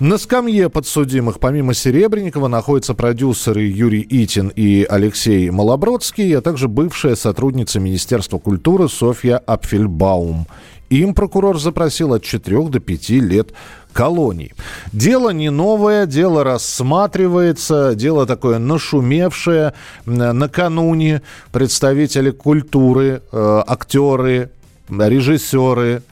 На 0.01 0.17
скамье 0.17 0.71
подсудимых 0.71 1.41
помимо 1.41 1.75
Серебренникова 1.75 2.49
находятся 2.49 2.95
продюсеры 2.95 3.65
Юрий 3.65 4.07
Итин 4.09 4.49
и 4.49 4.87
Алексей 4.89 5.51
Малобродский, 5.51 6.35
а 6.39 6.41
также 6.41 6.69
бывшая 6.69 7.17
сотрудница 7.17 7.81
Министерства 7.81 8.39
культуры 8.39 8.89
Софья 8.89 9.37
Апфельбаум. 9.37 10.47
Им 10.89 11.13
прокурор 11.13 11.61
запросил 11.61 12.15
от 12.15 12.23
4 12.23 12.69
до 12.69 12.81
5 12.81 13.11
лет 13.11 13.53
колоний. 13.93 14.55
Дело 14.91 15.31
не 15.31 15.51
новое, 15.51 16.07
дело 16.07 16.45
рассматривается, 16.45 17.95
дело 17.95 18.25
такое 18.25 18.59
нашумевшее. 18.59 19.75
Накануне 20.07 21.21
представители 21.53 22.31
культуры, 22.31 23.21
э, 23.31 23.63
актеры, 23.67 24.51
режиссеры, 24.89 26.03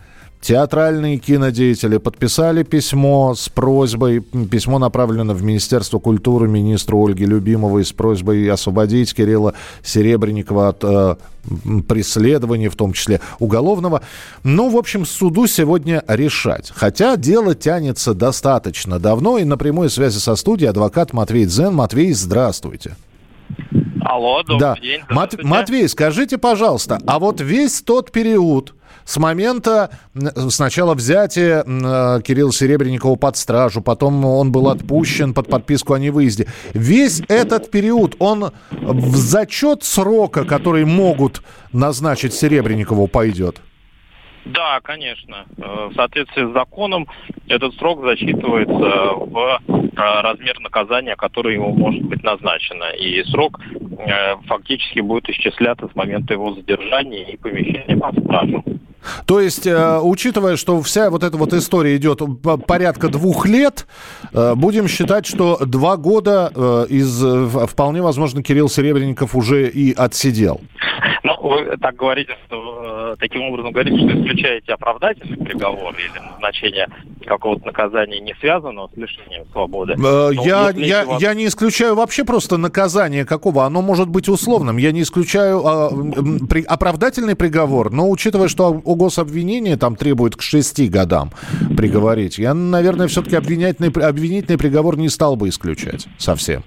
Театральные 0.40 1.18
кинодеятели 1.18 1.99
подписали 1.99 2.62
письмо 2.62 3.35
с 3.35 3.49
просьбой, 3.49 4.21
письмо 4.21 4.78
направлено 4.78 5.35
в 5.35 5.42
Министерство 5.42 5.99
культуры 5.99 6.49
министру 6.49 7.04
Ольге 7.04 7.26
Любимовой 7.26 7.85
с 7.85 7.92
просьбой 7.92 8.49
освободить 8.49 9.14
Кирилла 9.14 9.54
Серебренникова 9.83 10.68
от 10.68 10.85
э, 10.85 11.16
преследования, 11.88 12.71
в 12.71 12.76
том 12.76 12.92
числе 12.92 13.21
уголовного. 13.40 14.02
Ну, 14.45 14.71
в 14.71 14.76
общем, 14.76 15.04
суду 15.04 15.49
сегодня 15.49 16.04
решать. 16.07 16.73
Хотя 16.75 17.16
дело 17.16 17.54
тянется 17.57 18.14
достаточно 18.14 19.00
давно, 19.00 19.38
и 19.38 19.45
на 19.45 19.59
прямой 19.59 19.90
связи 19.90 20.18
со 20.18 20.37
студией 20.37 20.71
адвокат 20.71 21.12
Матвей 21.12 21.47
Дзен. 21.47 21.75
Матвей, 21.75 22.12
здравствуйте. 22.12 22.97
Алло, 24.00 24.42
добрый 24.42 24.61
да. 24.61 24.76
день. 24.80 25.00
Мат- 25.11 25.42
Матвей, 25.42 25.88
скажите, 25.88 26.38
пожалуйста, 26.38 26.99
а 27.07 27.18
вот 27.18 27.40
весь 27.40 27.83
тот 27.83 28.11
период, 28.12 28.75
с 29.09 29.17
момента 29.17 29.88
сначала 30.50 30.93
взятия 30.93 31.65
э, 31.65 32.21
Кирилла 32.23 32.53
Серебренникова 32.53 33.17
под 33.17 33.38
стражу, 33.38 33.81
потом 33.81 34.23
он 34.27 34.53
был 34.53 34.69
отпущен 34.69 35.33
под 35.33 35.49
подписку 35.49 35.95
о 35.95 35.99
невыезде. 35.99 36.47
Весь 36.75 37.23
этот 37.29 37.71
период, 37.71 38.17
он 38.19 38.53
в 38.71 39.17
зачет 39.17 39.83
срока, 39.83 40.45
который 40.45 40.85
могут 40.85 41.41
назначить 41.73 42.35
Серебренникову, 42.35 43.09
пойдет? 43.09 43.62
Да, 44.45 44.81
конечно. 44.83 45.47
Э, 45.57 45.88
в 45.91 45.95
соответствии 45.95 46.45
с 46.45 46.53
законом 46.53 47.07
этот 47.47 47.75
срок 47.77 48.03
засчитывается 48.03 49.15
в 49.15 49.61
э, 49.69 50.21
размер 50.21 50.61
наказания, 50.61 51.17
которое 51.17 51.55
ему 51.55 51.73
может 51.73 52.03
быть 52.03 52.23
назначено. 52.23 52.91
И 52.91 53.25
срок 53.25 53.59
фактически 54.47 55.00
будет 55.00 55.29
исчисляться 55.31 55.88
с 55.88 55.97
момента 55.97 56.35
его 56.35 56.53
задержания 56.55 57.25
и 57.25 57.38
помещения 57.38 57.97
под 57.97 58.23
стражу. 58.23 58.62
То 59.26 59.40
есть, 59.40 59.67
э, 59.67 60.00
учитывая, 60.00 60.57
что 60.57 60.81
вся 60.83 61.11
вот 61.11 61.23
эта 61.23 61.37
вот 61.37 61.52
история 61.52 61.97
идет 61.97 62.21
порядка 62.67 63.09
двух 63.09 63.47
лет, 63.47 63.87
э, 64.33 64.55
будем 64.55 64.88
считать, 64.88 65.26
что 65.26 65.59
два 65.64 65.97
года 65.97 66.52
э, 66.55 66.87
из, 66.88 67.23
вполне 67.71 68.02
возможно, 68.02 68.43
Кирилл 68.43 68.69
Серебренников 68.69 69.35
уже 69.35 69.69
и 69.69 69.93
отсидел. 69.93 70.61
Ну, 71.23 71.35
вы 71.40 71.76
так 71.81 71.97
говорите, 71.97 72.37
что 72.47 72.68
таким 73.17 73.43
образом 73.43 73.73
говорите, 73.73 73.99
что 73.99 74.21
исключаете 74.21 74.73
оправдательный 74.73 75.37
приговор 75.37 75.95
или 75.95 76.19
назначение 76.19 76.88
какого-то 77.27 77.67
наказания 77.67 78.21
не 78.21 78.35
связанного 78.41 78.91
с 78.93 78.97
лишением 78.97 79.45
свободы. 79.53 79.95
Но 79.97 80.31
я, 80.31 80.71
я, 80.75 81.05
вас... 81.05 81.21
я 81.21 81.35
не 81.35 81.47
исключаю 81.47 81.95
вообще 81.95 82.25
просто 82.25 82.57
наказание 82.57 83.25
какого. 83.25 83.65
Оно 83.65 83.83
может 83.83 84.09
быть 84.09 84.29
условным. 84.29 84.77
Я 84.79 84.93
не 84.93 85.03
исключаю 85.03 85.67
а, 85.67 85.91
при, 86.49 86.62
оправдательный 86.62 87.37
приговор, 87.37 87.91
но 87.91 88.11
учитывая, 88.11 88.49
что 88.49 88.81
у 88.85 88.95
гособвинения 88.95 89.77
там 89.77 89.97
требует 89.97 90.37
к 90.37 90.43
шести 90.43 90.88
годам 90.88 91.31
приговорить, 91.77 92.38
я, 92.38 92.55
наверное, 92.55 93.09
все-таки 93.09 93.37
обвинительный, 93.37 93.91
обвинительный 93.91 94.59
приговор 94.59 94.97
не 94.97 95.09
стал 95.09 95.37
бы 95.37 95.49
исключать 95.49 96.07
совсем. 96.19 96.65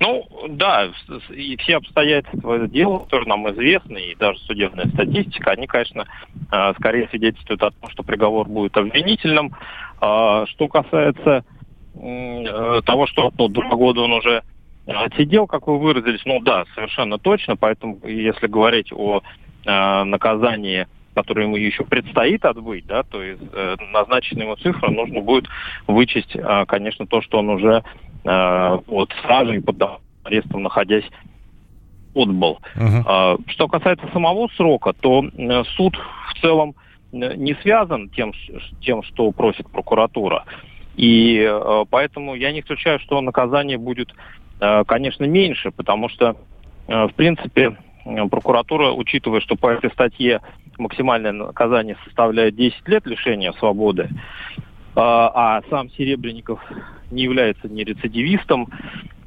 Ну, 0.00 0.26
да, 0.48 0.90
и 1.30 1.56
все 1.56 1.76
обстоятельства 1.76 2.68
дела, 2.68 3.00
которые 3.00 3.28
нам 3.28 3.50
известны, 3.52 3.98
и 3.98 4.14
даже 4.14 4.38
судебная 4.40 4.86
статистика, 4.88 5.52
они, 5.52 5.66
конечно, 5.66 6.06
э, 6.52 6.74
скорее 6.78 7.08
свидетельствуют 7.08 7.62
о 7.62 7.70
том, 7.70 7.90
что 7.90 8.02
приговор 8.02 8.48
будет 8.48 8.76
обвинительным. 8.76 9.54
А, 10.00 10.46
что 10.46 10.68
касается 10.68 11.44
э, 11.94 12.80
того, 12.84 13.06
что 13.06 13.32
ну, 13.38 13.48
два 13.48 13.70
года 13.70 14.02
он 14.02 14.12
уже 14.12 14.42
отсидел, 14.86 15.46
как 15.46 15.66
вы 15.66 15.78
выразились, 15.78 16.22
ну 16.24 16.40
да, 16.40 16.64
совершенно 16.74 17.18
точно, 17.18 17.56
поэтому 17.56 17.98
если 18.04 18.46
говорить 18.46 18.92
о 18.92 19.22
э, 19.64 20.04
наказании 20.04 20.86
который 21.16 21.44
ему 21.44 21.56
еще 21.56 21.82
предстоит 21.82 22.44
отбыть, 22.44 22.86
да, 22.86 23.02
то 23.02 23.22
есть 23.22 23.42
э, 23.52 23.76
назначенная 23.90 24.44
ему 24.44 24.56
цифра 24.56 24.90
нужно 24.90 25.22
будет 25.22 25.46
вычесть, 25.86 26.36
э, 26.36 26.64
конечно, 26.68 27.06
то, 27.06 27.22
что 27.22 27.38
он 27.38 27.48
уже 27.48 27.82
э, 28.24 28.78
под 28.86 29.12
стражей, 29.20 29.62
под 29.62 29.82
арестом 30.24 30.62
находясь, 30.62 31.06
отбыл. 32.14 32.58
Uh-huh. 32.76 33.42
Что 33.48 33.68
касается 33.68 34.06
самого 34.12 34.48
срока, 34.56 34.92
то 34.92 35.24
э, 35.24 35.64
суд 35.76 35.96
в 35.96 36.40
целом 36.40 36.74
э, 37.12 37.34
не 37.36 37.54
связан 37.62 38.10
тем, 38.10 38.32
тем, 38.82 39.02
что 39.02 39.32
просит 39.32 39.70
прокуратура. 39.70 40.44
И 40.96 41.38
э, 41.38 41.84
поэтому 41.88 42.34
я 42.34 42.52
не 42.52 42.60
исключаю, 42.60 42.98
что 43.00 43.20
наказание 43.20 43.78
будет, 43.78 44.14
конечно, 44.58 45.24
меньше, 45.24 45.70
потому 45.70 46.08
что, 46.08 46.36
в 46.86 47.10
принципе, 47.14 47.76
прокуратура, 48.30 48.92
учитывая, 48.92 49.40
что 49.40 49.56
по 49.56 49.68
этой 49.68 49.90
статье 49.90 50.40
максимальное 50.78 51.32
наказание 51.32 51.96
составляет 52.04 52.54
10 52.56 52.88
лет 52.88 53.06
лишения 53.06 53.52
свободы, 53.52 54.08
а, 54.94 55.58
а 55.58 55.62
сам 55.68 55.90
Серебренников 55.90 56.60
не 57.10 57.22
является 57.22 57.68
ни 57.68 57.82
рецидивистом, 57.82 58.68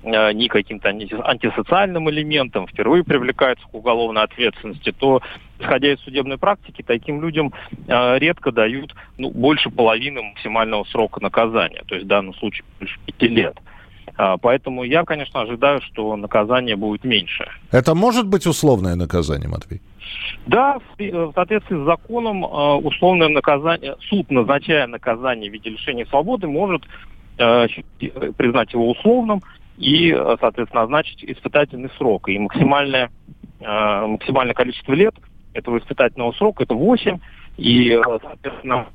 э, 0.03 0.33
ни 0.33 0.47
каким-то 0.47 0.89
антисоциальным 0.89 2.09
элементом, 2.09 2.67
впервые 2.67 3.03
привлекается 3.03 3.65
к 3.67 3.73
уголовной 3.73 4.23
ответственности, 4.23 4.91
то, 4.91 5.21
исходя 5.59 5.93
из 5.93 5.99
судебной 5.99 6.37
практики, 6.37 6.83
таким 6.85 7.21
людям 7.21 7.53
э, 7.87 8.17
редко 8.19 8.51
дают 8.51 8.95
ну, 9.17 9.29
больше 9.29 9.69
половины 9.69 10.23
максимального 10.23 10.83
срока 10.85 11.21
наказания, 11.21 11.83
то 11.87 11.95
есть 11.95 12.05
в 12.05 12.09
данном 12.09 12.33
случае 12.35 12.65
больше 12.79 12.99
пяти 13.05 13.27
лет. 13.27 13.57
А, 13.57 13.78
поэтому 14.41 14.83
я, 14.83 15.03
конечно, 15.03 15.41
ожидаю, 15.41 15.81
что 15.81 16.15
наказание 16.17 16.75
будет 16.75 17.03
меньше. 17.03 17.47
Это 17.71 17.95
может 17.95 18.27
быть 18.27 18.45
условное 18.45 18.95
наказание, 18.95 19.47
Матвей? 19.47 19.81
Да, 20.45 20.79
в 20.97 21.31
соответствии 21.33 21.81
с 21.81 21.85
законом 21.85 22.43
а, 22.45 22.75
условное 22.77 23.29
наказание, 23.29 23.95
суд, 24.09 24.29
назначая 24.31 24.87
наказание 24.87 25.49
в 25.49 25.53
виде 25.53 25.69
лишения 25.69 26.05
свободы, 26.05 26.47
может 26.47 26.83
а, 27.37 27.67
признать 28.37 28.73
его 28.73 28.89
условным 28.89 29.41
и, 29.77 30.11
соответственно, 30.41 30.81
назначить 30.81 31.23
испытательный 31.23 31.89
срок. 31.97 32.27
И 32.27 32.37
максимальное, 32.37 33.09
максимальное 33.61 34.53
количество 34.53 34.91
лет 34.91 35.15
этого 35.53 35.77
испытательного 35.77 36.33
срока 36.33 36.63
это 36.63 36.73
8. 36.73 37.17
И, 37.55 37.97
соответственно, 38.21 38.87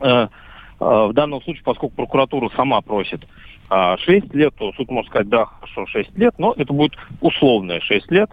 в 0.00 1.12
данном 1.12 1.40
случае, 1.42 1.62
поскольку 1.62 1.94
прокуратура 1.94 2.50
сама 2.56 2.80
просит 2.80 3.20
6 3.20 3.26
а, 3.68 3.96
лет, 4.06 4.54
то 4.56 4.72
суд 4.72 4.90
может 4.90 5.10
сказать, 5.10 5.28
да, 5.28 5.46
хорошо, 5.46 5.86
6 5.86 6.16
лет, 6.18 6.34
но 6.38 6.54
это 6.56 6.72
будет 6.72 6.92
условное 7.20 7.80
6 7.80 8.10
лет, 8.10 8.30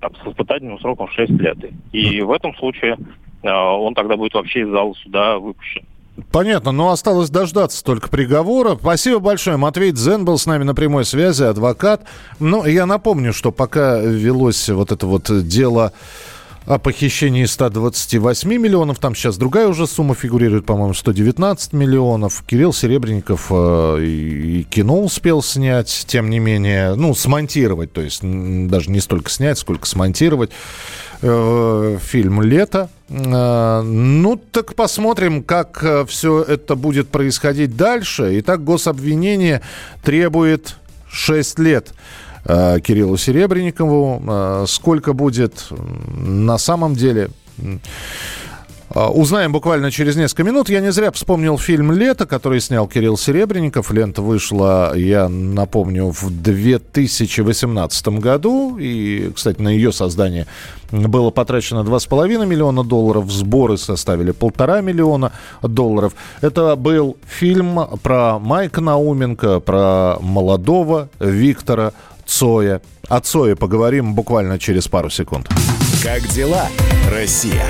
там, 0.00 0.12
с 0.16 0.26
испытательным 0.26 0.78
сроком 0.80 1.08
6 1.08 1.30
лет. 1.32 1.58
И 1.92 2.20
в 2.20 2.30
этом 2.32 2.54
случае 2.56 2.96
а, 3.42 3.76
он 3.76 3.94
тогда 3.94 4.16
будет 4.16 4.34
вообще 4.34 4.60
из 4.60 4.68
зала 4.68 4.94
суда 4.94 5.38
выпущен. 5.38 5.84
Понятно, 6.30 6.70
но 6.70 6.90
осталось 6.90 7.28
дождаться 7.28 7.84
только 7.84 8.08
приговора. 8.08 8.76
Спасибо 8.76 9.18
большое. 9.18 9.56
Матвей 9.56 9.90
Дзен 9.90 10.24
был 10.24 10.38
с 10.38 10.46
нами 10.46 10.62
на 10.62 10.74
прямой 10.74 11.04
связи, 11.04 11.42
адвокат. 11.42 12.04
Ну, 12.38 12.64
я 12.64 12.86
напомню, 12.86 13.32
что 13.32 13.50
пока 13.50 13.98
велось 13.98 14.68
вот 14.68 14.92
это 14.92 15.06
вот 15.08 15.28
дело 15.48 15.92
о 16.66 16.78
похищении 16.78 17.44
128 17.44 18.48
миллионов. 18.48 18.98
Там 18.98 19.14
сейчас 19.14 19.36
другая 19.36 19.68
уже 19.68 19.86
сумма 19.86 20.14
фигурирует, 20.14 20.64
по-моему, 20.64 20.94
119 20.94 21.72
миллионов. 21.72 22.42
Кирилл 22.46 22.72
Серебренников 22.72 23.48
э, 23.50 24.02
и, 24.02 24.62
кино 24.64 25.02
успел 25.02 25.42
снять, 25.42 26.04
тем 26.06 26.30
не 26.30 26.38
менее, 26.38 26.94
ну, 26.94 27.14
смонтировать, 27.14 27.92
то 27.92 28.00
есть 28.00 28.20
даже 28.22 28.90
не 28.90 29.00
столько 29.00 29.30
снять, 29.30 29.58
сколько 29.58 29.86
смонтировать. 29.86 30.50
Э, 31.20 31.98
фильм 32.02 32.42
«Лето». 32.42 32.88
Э, 33.08 33.82
ну, 33.82 34.36
так 34.36 34.74
посмотрим, 34.74 35.42
как 35.42 35.82
э, 35.82 36.04
все 36.06 36.42
это 36.42 36.76
будет 36.76 37.08
происходить 37.08 37.76
дальше. 37.76 38.38
Итак, 38.40 38.64
гособвинение 38.64 39.60
требует 40.02 40.76
6 41.08 41.58
лет. 41.60 41.94
Э, 42.44 42.78
Кириллу 42.80 43.16
Серебренникову. 43.16 44.22
Э, 44.26 44.64
сколько 44.68 45.12
будет 45.12 45.68
на 46.16 46.58
самом 46.58 46.94
деле, 46.94 47.30
А, 48.94 49.10
Узнаем 49.10 49.50
буквально 49.50 49.90
через 49.90 50.14
несколько 50.14 50.44
минут. 50.44 50.68
Я 50.68 50.80
не 50.80 50.92
зря 50.92 51.10
вспомнил 51.10 51.58
фильм 51.58 51.90
«Лето», 51.90 52.26
который 52.26 52.60
снял 52.60 52.86
Кирилл 52.86 53.16
Серебренников. 53.16 53.90
Лента 53.90 54.22
вышла, 54.22 54.96
я 54.96 55.28
напомню, 55.28 56.12
в 56.12 56.30
2018 56.30 58.20
году. 58.20 58.76
И, 58.78 59.32
кстати, 59.34 59.60
на 59.60 59.68
ее 59.68 59.90
создание 59.90 60.46
было 60.92 61.30
потрачено 61.30 61.80
2,5 61.80 62.46
миллиона 62.46 62.84
долларов. 62.84 63.28
Сборы 63.32 63.78
составили 63.78 64.30
полтора 64.30 64.80
миллиона 64.80 65.32
долларов. 65.60 66.12
Это 66.40 66.76
был 66.76 67.16
фильм 67.26 67.80
про 68.00 68.38
Майка 68.38 68.80
Науменко, 68.80 69.58
про 69.58 70.18
молодого 70.20 71.08
Виктора 71.18 71.92
Цоя. 72.26 72.80
О 73.08 73.20
Цое 73.20 73.54
поговорим 73.56 74.14
буквально 74.14 74.58
через 74.58 74.88
пару 74.88 75.10
секунд. 75.10 75.48
Как 76.02 76.26
дела, 76.28 76.68
Россия? 77.10 77.64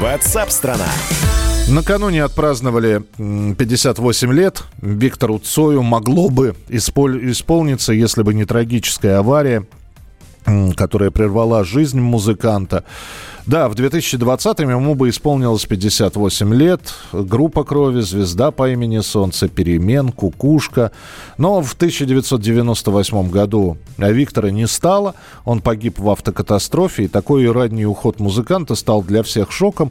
Ватсап-страна! 0.00 0.86
Накануне 1.68 2.24
отпраздновали 2.24 3.02
м, 3.18 3.54
58 3.54 4.32
лет. 4.32 4.64
Виктору 4.82 5.38
Цою 5.38 5.82
могло 5.82 6.28
бы 6.28 6.54
исполниться, 6.68 7.92
если 7.92 8.22
бы 8.22 8.34
не 8.34 8.44
трагическая 8.44 9.18
авария, 9.18 9.64
которая 10.76 11.10
прервала 11.10 11.64
жизнь 11.64 12.00
музыканта. 12.00 12.84
Да, 13.50 13.68
в 13.68 13.74
2020-м 13.74 14.70
ему 14.70 14.94
бы 14.94 15.08
исполнилось 15.08 15.66
58 15.66 16.54
лет. 16.54 16.94
Группа 17.12 17.64
крови, 17.64 18.00
звезда 18.00 18.52
по 18.52 18.70
имени 18.70 19.00
Солнце, 19.00 19.48
перемен, 19.48 20.12
кукушка. 20.12 20.92
Но 21.36 21.60
в 21.60 21.74
1998 21.74 23.28
году 23.28 23.76
Виктора 23.98 24.52
не 24.52 24.68
стало. 24.68 25.16
Он 25.44 25.60
погиб 25.62 25.98
в 25.98 26.08
автокатастрофе. 26.10 27.06
И 27.06 27.08
такой 27.08 27.50
ранний 27.50 27.86
уход 27.86 28.20
музыканта 28.20 28.76
стал 28.76 29.02
для 29.02 29.24
всех 29.24 29.50
шоком. 29.50 29.90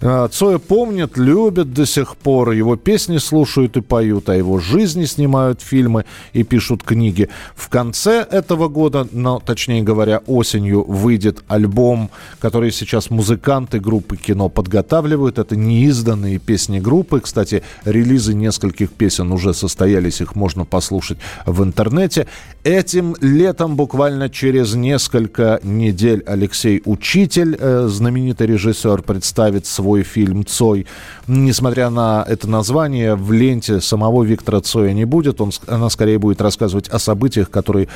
Э, 0.00 0.28
Цоя 0.30 0.58
помнят, 0.58 1.16
любят 1.16 1.72
до 1.72 1.86
сих 1.86 2.16
пор. 2.16 2.50
Его 2.50 2.76
песни 2.76 3.18
слушают 3.18 3.76
и 3.76 3.80
поют, 3.80 4.28
а 4.28 4.36
его 4.36 4.58
жизни 4.58 5.04
снимают 5.04 5.62
фильмы 5.62 6.04
и 6.32 6.42
пишут 6.42 6.82
книги. 6.82 7.28
В 7.54 7.68
конце 7.68 8.26
этого 8.30 8.68
года, 8.68 9.06
но 9.12 9.40
точнее 9.40 9.82
говоря, 9.82 10.18
осенью 10.26 10.84
выйдет 10.84 11.42
альбом, 11.48 12.10
который 12.38 12.72
сейчас 12.72 13.10
музыканты 13.10 13.80
группы 13.80 14.16
кино 14.16 14.48
подготавливают. 14.48 15.38
Это 15.38 15.56
неизданные 15.56 16.38
песни 16.38 16.78
группы. 16.78 17.20
Кстати, 17.20 17.62
релизы 17.84 18.34
нескольких 18.34 18.92
песен 18.92 19.32
уже 19.32 19.54
состоялись, 19.54 20.20
их 20.20 20.34
можно 20.34 20.64
послушать 20.64 21.18
в 21.46 21.62
интернете. 21.62 22.26
Этим 22.66 23.14
летом, 23.20 23.76
буквально 23.76 24.28
через 24.28 24.74
несколько 24.74 25.60
недель, 25.62 26.24
Алексей 26.26 26.82
Учитель, 26.84 27.56
э, 27.56 27.86
знаменитый 27.86 28.48
режиссер, 28.48 29.02
представит 29.02 29.66
свой 29.66 30.02
фильм 30.02 30.44
«Цой». 30.44 30.88
Несмотря 31.28 31.90
на 31.90 32.24
это 32.28 32.50
название, 32.50 33.14
в 33.14 33.30
ленте 33.30 33.80
самого 33.80 34.24
Виктора 34.24 34.60
Цоя 34.62 34.92
не 34.94 35.04
будет. 35.04 35.40
Он, 35.40 35.52
она 35.68 35.88
скорее 35.90 36.18
будет 36.18 36.40
рассказывать 36.40 36.88
о 36.88 36.98
событиях, 36.98 37.50
которые 37.50 37.86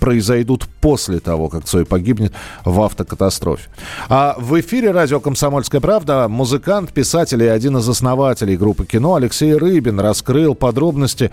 произойдут 0.00 0.66
после 0.80 1.20
того, 1.20 1.48
как 1.48 1.64
Цой 1.64 1.86
погибнет 1.86 2.32
в 2.64 2.80
автокатастрофе. 2.80 3.70
А 4.08 4.34
в 4.40 4.58
эфире 4.58 4.90
радио 4.90 5.20
«Комсомольская 5.20 5.80
правда» 5.80 6.26
музыкант, 6.26 6.92
писатель 6.92 7.44
и 7.44 7.46
один 7.46 7.76
из 7.76 7.88
основателей 7.88 8.56
группы 8.56 8.86
кино 8.86 9.14
Алексей 9.14 9.54
Рыбин 9.54 10.00
раскрыл 10.00 10.56
подробности 10.56 11.30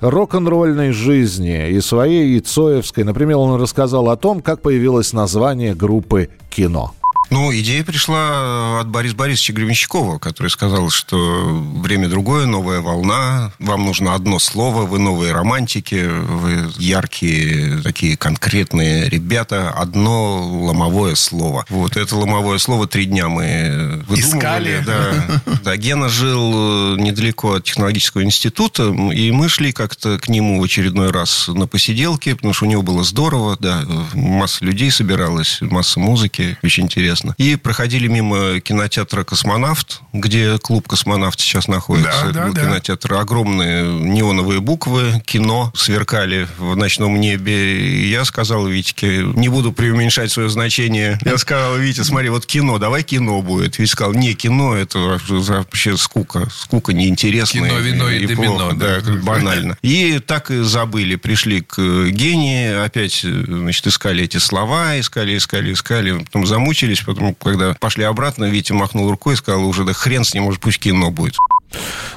рок-н-ролльной 0.00 0.92
жизни 0.92 1.70
и 1.70 1.80
своей, 1.80 2.36
и 2.36 2.40
Цоевской. 2.40 3.04
Например, 3.04 3.38
он 3.38 3.60
рассказал 3.60 4.10
о 4.10 4.16
том, 4.16 4.42
как 4.42 4.60
появилось 4.60 5.12
название 5.12 5.74
группы 5.74 6.28
«Кино». 6.50 6.95
Ну, 7.30 7.52
идея 7.52 7.82
пришла 7.82 8.80
от 8.80 8.88
Бориса 8.88 9.16
Борисовича 9.16 9.52
Гребенщикова, 9.52 10.18
который 10.18 10.48
сказал, 10.48 10.90
что 10.90 11.44
время 11.76 12.08
другое, 12.08 12.46
новая 12.46 12.80
волна, 12.80 13.52
вам 13.58 13.84
нужно 13.84 14.14
одно 14.14 14.38
слово, 14.38 14.82
вы 14.82 14.98
новые 14.98 15.32
романтики, 15.32 16.06
вы 16.06 16.70
яркие, 16.78 17.82
такие 17.82 18.16
конкретные 18.16 19.08
ребята, 19.08 19.70
одно 19.70 20.42
ломовое 20.66 21.16
слово. 21.16 21.64
Вот 21.68 21.96
это 21.96 22.16
ломовое 22.16 22.58
слово 22.58 22.86
три 22.86 23.06
дня 23.06 23.28
мы. 23.28 24.04
Искали. 24.10 24.82
Да. 24.86 25.42
да, 25.64 25.76
Гена 25.76 26.08
жил 26.08 26.94
э, 26.94 27.00
недалеко 27.00 27.54
от 27.54 27.64
технологического 27.64 28.22
института, 28.22 28.84
и 29.12 29.30
мы 29.32 29.48
шли 29.48 29.72
как-то 29.72 30.18
к 30.18 30.28
нему 30.28 30.60
в 30.60 30.64
очередной 30.64 31.10
раз 31.10 31.48
на 31.48 31.66
посиделке, 31.66 32.36
потому 32.36 32.54
что 32.54 32.66
у 32.66 32.68
него 32.68 32.82
было 32.82 33.02
здорово, 33.02 33.56
да, 33.58 33.82
масса 34.14 34.64
людей 34.64 34.90
собиралась, 34.90 35.58
масса 35.60 35.98
музыки, 35.98 36.56
очень 36.62 36.84
интересно. 36.84 37.15
И 37.38 37.56
проходили 37.56 38.08
мимо 38.08 38.60
кинотеатра 38.60 39.24
«Космонавт», 39.24 40.00
где 40.12 40.58
клуб 40.58 40.88
«Космонавт» 40.88 41.40
сейчас 41.40 41.68
находится. 41.68 42.30
Да, 42.32 42.46
да, 42.46 42.52
да. 42.52 42.60
кинотеатр. 42.62 43.14
Огромные 43.14 43.84
неоновые 43.84 44.60
буквы, 44.60 45.22
кино 45.24 45.72
сверкали 45.74 46.48
в 46.58 46.76
ночном 46.76 47.20
небе. 47.20 47.80
И 47.80 48.08
я 48.08 48.24
сказал 48.24 48.66
Витьке, 48.66 49.24
не 49.34 49.48
буду 49.48 49.72
преуменьшать 49.72 50.30
свое 50.32 50.48
значение. 50.48 51.18
Я 51.24 51.38
сказал, 51.38 51.76
Витя, 51.76 52.02
смотри, 52.02 52.28
вот 52.28 52.46
кино, 52.46 52.78
давай 52.78 53.02
кино 53.02 53.42
будет. 53.42 53.78
Витя 53.78 53.90
сказал, 53.90 54.14
не, 54.14 54.34
кино 54.34 54.74
это 54.76 54.98
вообще 55.28 55.96
скука. 55.96 56.48
Скука 56.50 56.92
неинтересная. 56.92 57.70
Кино, 57.70 57.80
вино 57.80 58.10
и 58.10 58.26
домино, 58.26 58.58
плохо. 58.58 58.76
да. 58.76 59.00
Да, 59.00 59.12
банально. 59.22 59.78
И 59.82 60.18
так 60.18 60.50
и 60.50 60.62
забыли. 60.62 61.16
Пришли 61.16 61.60
к 61.60 61.76
гении, 62.08 62.84
опять, 62.84 63.20
значит, 63.22 63.86
искали 63.86 64.24
эти 64.24 64.38
слова, 64.38 64.98
искали, 64.98 65.36
искали, 65.36 65.72
искали. 65.72 66.24
Потом 66.24 66.46
замучились, 66.46 67.00
потом, 67.06 67.34
когда 67.34 67.74
пошли 67.74 68.04
обратно, 68.04 68.44
Витя 68.44 68.72
махнул 68.72 69.10
рукой 69.10 69.34
и 69.34 69.36
сказал, 69.36 69.64
уже 69.64 69.84
да 69.84 69.92
хрен 69.92 70.24
с 70.24 70.34
ним, 70.34 70.44
может, 70.44 70.60
пусть 70.60 70.78
кино 70.78 71.10
будет. 71.10 71.36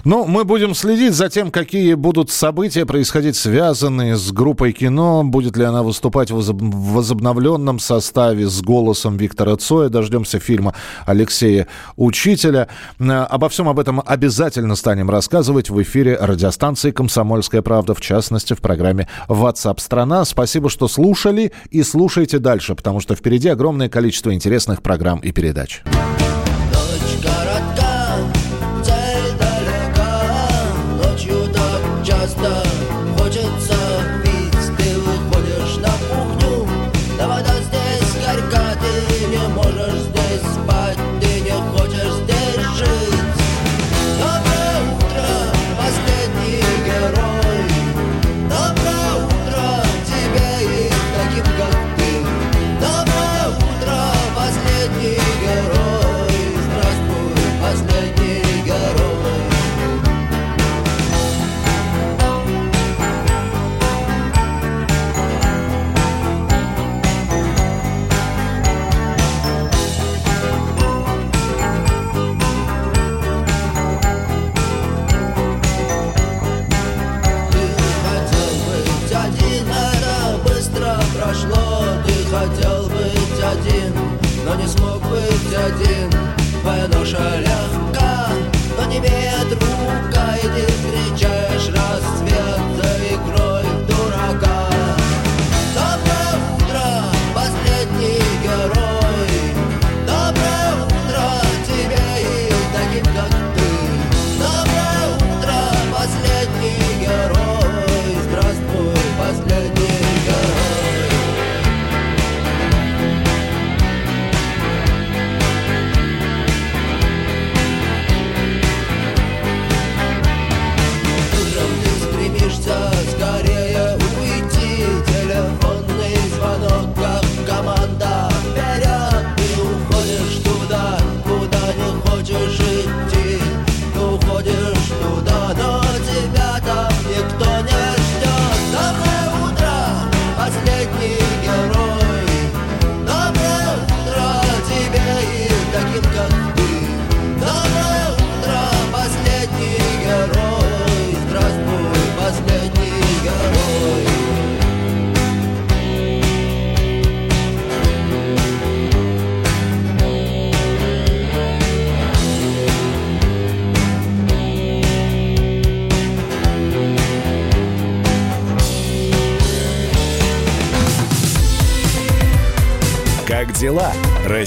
Ну, 0.05 0.25
мы 0.25 0.45
будем 0.45 0.75
следить 0.75 1.13
за 1.13 1.29
тем, 1.29 1.51
какие 1.51 1.93
будут 1.95 2.31
события 2.31 2.85
происходить, 2.85 3.35
связанные 3.35 4.15
с 4.15 4.31
группой 4.31 4.71
кино. 4.71 5.23
Будет 5.23 5.57
ли 5.57 5.65
она 5.65 5.83
выступать 5.83 6.31
в 6.31 6.37
возоб- 6.37 6.59
в 6.59 6.93
возобновленном 6.93 7.79
составе 7.79 8.47
с 8.47 8.61
голосом 8.61 9.17
Виктора 9.17 9.57
Цоя. 9.57 9.89
Дождемся 9.89 10.39
фильма 10.39 10.73
Алексея 11.05 11.67
Учителя. 11.95 12.69
Э, 12.99 13.25
Обо 13.29 13.49
всем 13.49 13.67
об 13.67 13.79
этом 13.79 14.01
обязательно 14.05 14.75
станем 14.75 15.09
рассказывать 15.09 15.69
в 15.69 15.81
эфире 15.81 16.17
радиостанции 16.19 16.91
«Комсомольская 16.91 17.61
правда», 17.61 17.93
в 17.93 18.01
частности, 18.01 18.53
в 18.53 18.61
программе 18.61 19.07
WhatsApp 19.27 19.79
страна 19.79 20.25
Спасибо, 20.25 20.69
что 20.69 20.87
слушали 20.87 21.51
и 21.71 21.83
слушайте 21.83 22.39
дальше, 22.39 22.75
потому 22.75 22.99
что 22.99 23.15
впереди 23.15 23.49
огромное 23.49 23.89
количество 23.89 24.33
интересных 24.33 24.81
программ 24.81 25.19
и 25.19 25.31
передач. 25.31 25.81
Ночь 25.85 26.28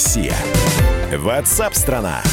Россия? 0.02 0.34
Ватсап-страна! 1.16 2.22
страна 2.24 2.31